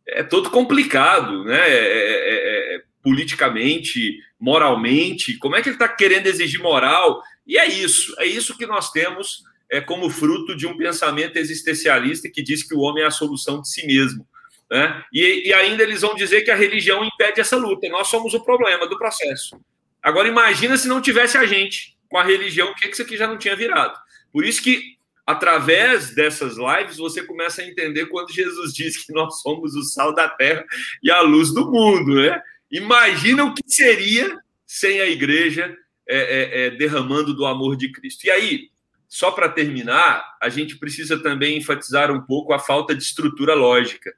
[0.07, 1.69] é todo complicado, né?
[1.69, 5.37] É, é, é, é politicamente, moralmente.
[5.37, 7.21] Como é que ele está querendo exigir moral?
[7.45, 12.29] E é isso, é isso que nós temos é, como fruto de um pensamento existencialista
[12.29, 14.27] que diz que o homem é a solução de si mesmo.
[14.73, 15.03] Né?
[15.13, 17.87] E, e ainda eles vão dizer que a religião impede essa luta.
[17.89, 19.61] Nós somos o problema do processo.
[20.01, 23.15] Agora, imagina se não tivesse a gente com a religião, o que, que isso aqui
[23.15, 23.95] já não tinha virado.
[24.31, 29.41] Por isso que, através dessas lives, você começa a entender quando Jesus diz que nós
[29.43, 30.65] somos o sal da terra
[31.03, 32.15] e a luz do mundo.
[32.15, 32.41] Né?
[32.71, 35.77] Imagina o que seria sem a igreja
[36.09, 38.25] é, é, é, derramando do amor de Cristo.
[38.25, 38.69] E aí,
[39.07, 44.11] só para terminar, a gente precisa também enfatizar um pouco a falta de estrutura lógica.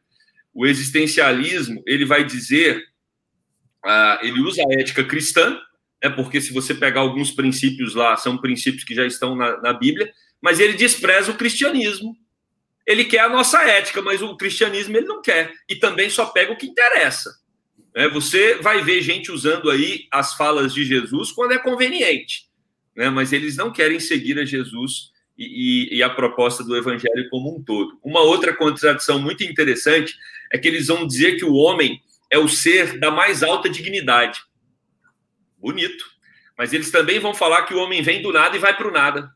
[0.55, 2.81] O existencialismo ele vai dizer,
[3.85, 5.59] uh, ele usa a ética cristã,
[6.01, 9.73] né, porque se você pegar alguns princípios lá, são princípios que já estão na, na
[9.73, 10.09] Bíblia,
[10.41, 12.15] mas ele despreza o cristianismo.
[12.87, 15.51] Ele quer a nossa ética, mas o cristianismo ele não quer.
[15.67, 17.35] E também só pega o que interessa.
[17.93, 18.07] Né?
[18.09, 22.45] Você vai ver gente usando aí as falas de Jesus quando é conveniente,
[22.95, 23.09] né?
[23.09, 27.61] mas eles não querem seguir a Jesus e, e, a proposta do evangelho como um
[27.61, 27.99] todo.
[28.01, 30.15] Uma outra contradição muito interessante
[30.51, 34.41] é que eles vão dizer que o homem é o ser da mais alta dignidade.
[35.57, 36.05] Bonito.
[36.57, 38.91] Mas eles também vão falar que o homem vem do nada e vai para o
[38.91, 39.35] nada.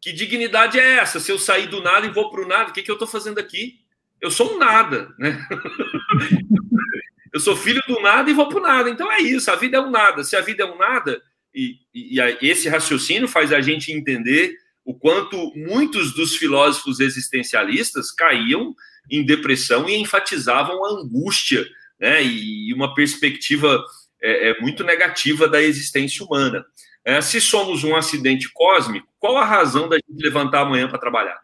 [0.00, 1.18] Que dignidade é essa?
[1.18, 3.08] Se eu sair do nada e vou para o nada, o que, que eu estou
[3.08, 3.80] fazendo aqui?
[4.20, 5.44] Eu sou um nada, né?
[7.34, 8.88] eu sou filho do nada e vou para o nada.
[8.88, 10.22] Então é isso, a vida é um nada.
[10.22, 11.20] Se a vida é um nada,
[11.56, 18.12] e, e, e esse raciocínio faz a gente entender o quanto muitos dos filósofos existencialistas
[18.12, 18.76] caíam
[19.10, 21.66] em depressão e enfatizavam a angústia
[21.98, 23.82] né, e uma perspectiva
[24.22, 26.64] é, é, muito negativa da existência humana.
[27.04, 31.40] É, se somos um acidente cósmico, qual a razão da gente levantar amanhã para trabalhar?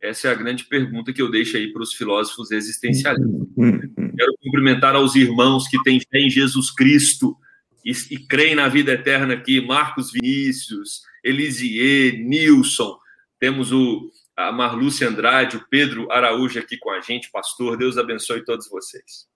[0.00, 3.48] Essa é a grande pergunta que eu deixo aí para os filósofos existencialistas.
[3.56, 7.36] Quero cumprimentar aos irmãos que têm fé em Jesus Cristo
[7.84, 12.96] e, e creem na vida eterna aqui, Marcos Vinícius, Elisier, Nilson,
[13.38, 17.76] temos o a Marlúcia Andrade, o Pedro Araújo aqui com a gente, pastor.
[17.76, 19.26] Deus abençoe todos vocês.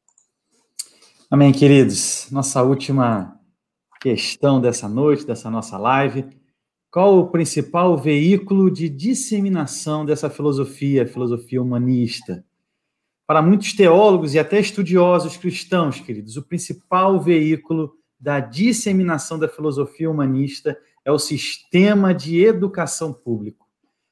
[1.31, 2.29] Amém, queridos.
[2.31, 3.39] Nossa última
[4.01, 6.25] questão dessa noite, dessa nossa live.
[6.91, 12.45] Qual o principal veículo de disseminação dessa filosofia, filosofia humanista?
[13.27, 20.11] Para muitos teólogos e até estudiosos cristãos, queridos, o principal veículo da disseminação da filosofia
[20.11, 23.67] humanista é o sistema de educação público.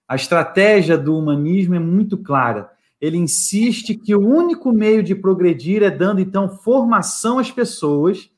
[0.06, 2.70] A estratégia do humanismo é muito clara.
[3.00, 8.30] Ele insiste que o único meio de progredir é dando, então, formação às pessoas.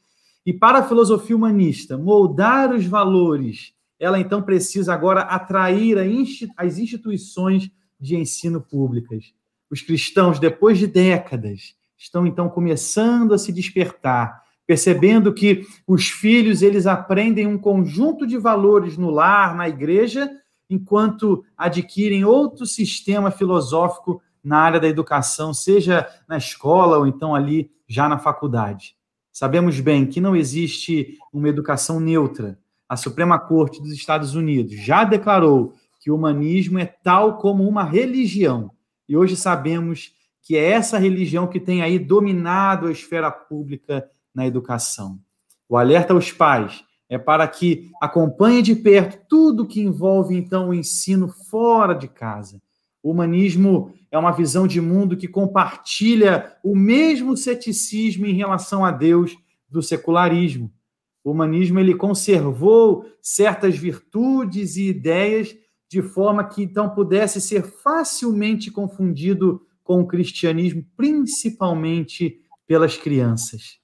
[0.45, 5.99] E para a filosofia humanista, moldar os valores, ela então precisa agora atrair
[6.57, 9.33] as instituições de ensino públicas.
[9.71, 16.61] Os cristãos, depois de décadas, estão então começando a se despertar, percebendo que os filhos
[16.61, 20.31] eles aprendem um conjunto de valores no lar, na igreja,
[20.69, 27.71] enquanto adquirem outro sistema filosófico na área da educação, seja na escola ou então ali
[27.87, 28.97] já na faculdade.
[29.33, 32.59] Sabemos bem que não existe uma educação neutra.
[32.89, 37.85] A Suprema Corte dos Estados Unidos já declarou que o humanismo é tal como uma
[37.85, 38.71] religião.
[39.09, 44.47] E hoje sabemos que é essa religião que tem aí dominado a esfera pública na
[44.47, 45.19] educação.
[45.67, 50.75] O alerta aos pais é para que acompanhe de perto tudo que envolve, então, o
[50.75, 52.61] ensino fora de casa.
[53.03, 58.91] O humanismo é uma visão de mundo que compartilha o mesmo ceticismo em relação a
[58.91, 59.37] Deus
[59.71, 60.71] do secularismo.
[61.25, 65.57] O humanismo ele conservou certas virtudes e ideias
[65.89, 73.79] de forma que então pudesse ser facilmente confundido com o cristianismo, principalmente pelas crianças.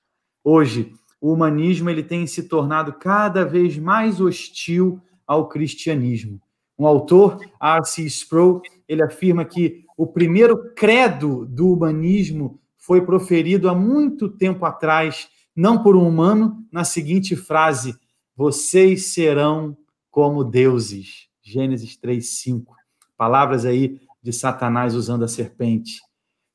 [0.45, 6.41] Hoje, o humanismo ele tem se tornado cada vez mais hostil ao cristianismo.
[6.77, 8.03] Um autor, R.C.
[8.07, 15.29] Sproul, ele afirma que o primeiro credo do humanismo foi proferido há muito tempo atrás,
[15.55, 17.95] não por um humano, na seguinte frase:
[18.35, 19.77] Vocês serão
[20.11, 21.29] como deuses.
[21.41, 22.75] Gênesis 3:5.
[23.17, 26.01] Palavras aí de Satanás usando a serpente.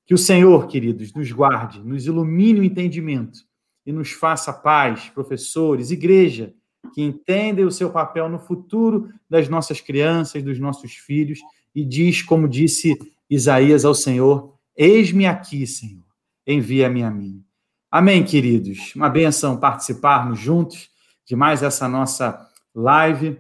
[0.05, 3.46] Que o Senhor, queridos, nos guarde, nos ilumine o entendimento
[3.87, 6.53] e nos faça paz, professores, igreja,
[6.93, 11.39] que entendem o seu papel no futuro das nossas crianças, dos nossos filhos,
[11.73, 16.03] e diz, como disse Isaías ao Senhor: Eis-me aqui, Senhor,
[16.45, 17.41] envia-me a mim.
[17.89, 18.93] Amém, queridos.
[18.93, 20.89] Uma benção participarmos juntos
[21.25, 23.39] de mais essa nossa live.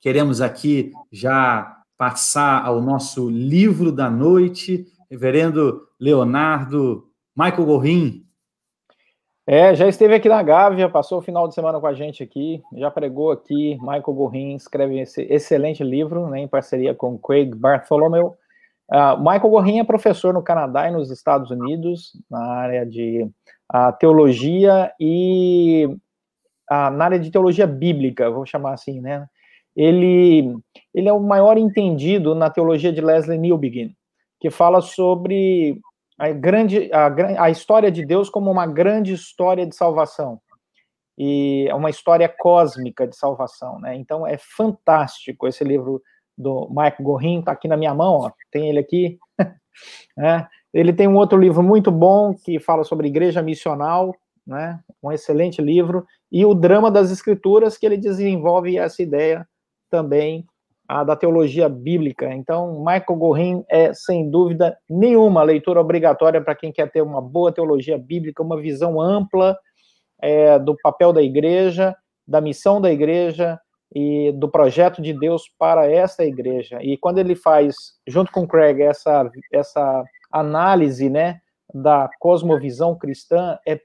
[0.00, 8.29] Queremos aqui já passar ao nosso livro da noite, Reverendo Leonardo Michael Gorrin.
[9.52, 12.62] É, já esteve aqui na Gávea, passou o final de semana com a gente aqui,
[12.72, 13.76] já pregou aqui.
[13.80, 18.28] Michael Gorrin escreve esse excelente livro, né, em parceria com Craig Bartholomew.
[18.88, 23.28] Uh, Michael Gorrin é professor no Canadá e nos Estados Unidos, na área de
[23.74, 25.88] uh, teologia e
[26.70, 29.26] uh, na área de teologia bíblica, vou chamar assim, né?
[29.74, 30.56] Ele,
[30.94, 33.96] ele é o maior entendido na teologia de Leslie Newbegin,
[34.38, 35.80] que fala sobre
[36.20, 40.38] a grande a, a história de Deus como uma grande história de salvação
[41.16, 43.96] e é uma história cósmica de salvação, né?
[43.96, 46.02] Então é fantástico esse livro
[46.36, 49.18] do Mike Gorin, está aqui na minha mão, ó, tem ele aqui.
[50.16, 50.46] né?
[50.72, 54.14] Ele tem um outro livro muito bom que fala sobre igreja missional,
[54.46, 54.80] né?
[55.02, 59.46] um excelente livro, e o Drama das Escrituras, que ele desenvolve essa ideia
[59.90, 60.46] também
[60.90, 62.34] a da teologia bíblica.
[62.34, 67.52] Então, Michael Gorin é, sem dúvida nenhuma, leitura obrigatória para quem quer ter uma boa
[67.52, 69.56] teologia bíblica, uma visão ampla
[70.20, 71.94] é, do papel da igreja,
[72.26, 73.56] da missão da igreja,
[73.94, 76.78] e do projeto de Deus para esta igreja.
[76.82, 77.76] E quando ele faz,
[78.06, 81.40] junto com Craig, essa, essa análise né,
[81.72, 83.80] da cosmovisão cristã, é,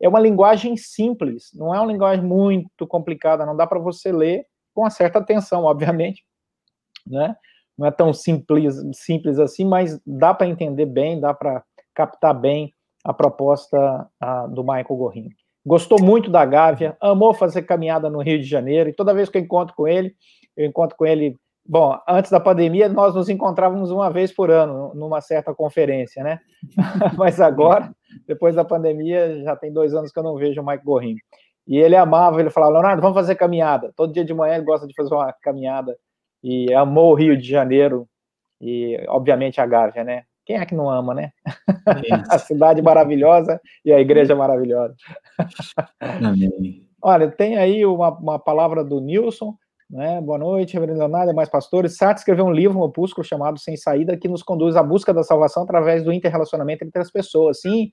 [0.00, 4.46] é uma linguagem simples, não é uma linguagem muito complicada, não dá para você ler
[4.74, 6.24] com uma certa atenção, obviamente,
[7.06, 7.36] né?
[7.76, 11.62] não é tão simples, simples assim, mas dá para entender bem, dá para
[11.94, 12.72] captar bem
[13.04, 15.28] a proposta a, do Michael Gorin
[15.64, 19.38] gostou muito da Gávea, amou fazer caminhada no Rio de Janeiro, e toda vez que
[19.38, 20.14] eu encontro com ele,
[20.56, 21.36] eu encontro com ele.
[21.66, 26.38] Bom, antes da pandemia, nós nos encontrávamos uma vez por ano, numa certa conferência, né?
[27.16, 27.90] Mas agora,
[28.28, 31.16] depois da pandemia, já tem dois anos que eu não vejo o Mike Gorrinho.
[31.66, 33.92] E ele amava, ele falava, Leonardo, vamos fazer caminhada.
[33.96, 35.96] Todo dia de manhã ele gosta de fazer uma caminhada.
[36.42, 38.06] E amou o Rio de Janeiro
[38.60, 40.24] e, obviamente, a Gávea, né?
[40.44, 41.30] Quem é que não ama, né?
[42.28, 44.94] a cidade maravilhosa e a igreja maravilhosa.
[45.98, 46.86] Amém.
[47.00, 49.54] Olha, tem aí uma, uma palavra do Nilson,
[49.88, 50.20] né?
[50.20, 51.96] Boa noite, Reverendo Leonardo e mais pastores.
[51.96, 55.22] Sartre escreveu um livro, um opúsculo chamado Sem Saída, que nos conduz à busca da
[55.22, 57.60] salvação através do interrelacionamento entre as pessoas.
[57.60, 57.90] Sim,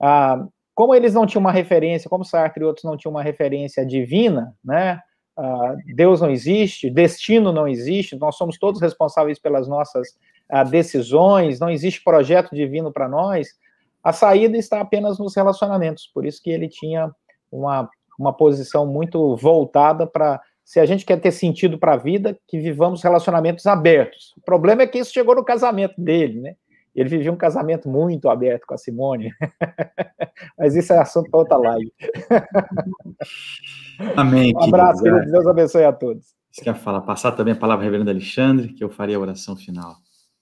[0.00, 0.44] ah,
[0.74, 4.54] como eles não tinham uma referência, como Sartre e outros não tinham uma referência divina,
[4.64, 5.00] né?
[5.36, 10.08] Ah, Deus não existe, destino não existe, nós somos todos responsáveis pelas nossas
[10.68, 13.48] decisões, não existe projeto divino para nós,
[14.02, 16.10] a saída está apenas nos relacionamentos.
[16.12, 17.10] Por isso que ele tinha
[17.52, 22.38] uma, uma posição muito voltada para, se a gente quer ter sentido para a vida,
[22.48, 24.34] que vivamos relacionamentos abertos.
[24.38, 26.54] O problema é que isso chegou no casamento dele, né?
[26.94, 29.30] Ele vivia um casamento muito aberto com a Simone.
[30.58, 31.92] Mas isso é assunto para outra live.
[34.16, 34.52] Amém.
[34.56, 35.30] Um abraço, querido.
[35.30, 36.34] Deus abençoe a todos.
[36.50, 39.56] Você quer falar, passar também a palavra ao reverendo Alexandre, que eu faria a oração
[39.56, 39.96] final.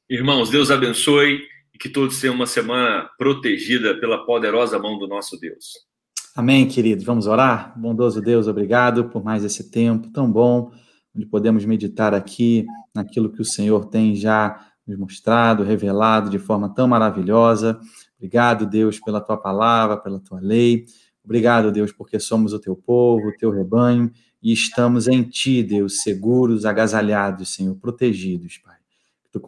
[0.08, 1.40] Irmãos, Deus abençoe
[1.74, 5.86] e que todos tenham uma semana protegida pela poderosa mão do nosso Deus.
[6.34, 7.04] Amém, queridos.
[7.04, 7.78] Vamos orar?
[7.78, 10.70] Bondoso Deus, obrigado por mais esse tempo tão bom,
[11.14, 16.68] onde podemos meditar aqui naquilo que o Senhor tem já nos mostrado, revelado de forma
[16.68, 17.78] tão maravilhosa.
[18.16, 20.86] Obrigado, Deus, pela tua palavra, pela tua lei.
[21.22, 24.10] Obrigado, Deus, porque somos o teu povo, o teu rebanho
[24.42, 28.76] e estamos em ti, Deus, seguros, agasalhados, Senhor, protegidos, Pai.
[29.24, 29.40] Que tu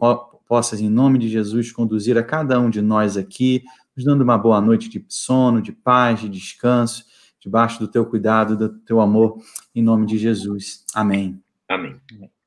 [0.47, 3.63] possas, em nome de Jesus, conduzir a cada um de nós aqui,
[3.95, 7.05] nos dando uma boa noite de sono, de paz, de descanso,
[7.39, 9.37] debaixo do teu cuidado, do teu amor,
[9.73, 10.85] em nome de Jesus.
[10.93, 11.41] Amém.
[11.69, 11.99] Amém.
[12.13, 12.40] Amém.